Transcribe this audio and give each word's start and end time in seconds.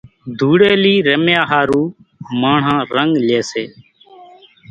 ڌوڙيلي 0.37 0.95
رميا 1.07 1.41
ۿارو 1.51 1.81
ماڻۿان 2.41 2.79
رنڳ 2.95 3.11
لئي 3.27 3.41
سي 3.51 3.63